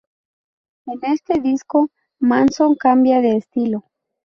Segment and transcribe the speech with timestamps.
[0.87, 3.83] En este disco Manson cambia de estilo.